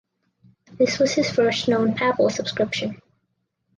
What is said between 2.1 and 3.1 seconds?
subscription.